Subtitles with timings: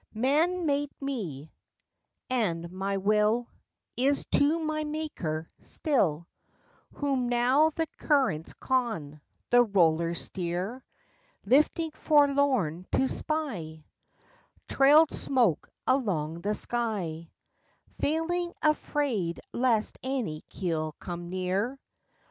[0.19, 1.51] _Man made me,
[2.27, 3.47] and my will
[3.95, 6.27] Is to my maker still,
[6.93, 10.83] Whom now the currents con, the rollers steer
[11.45, 13.85] Lifting forlorn to spy
[14.67, 17.29] Trailed smoke along the sky,
[18.01, 21.79] Falling afraid lest any keel come near.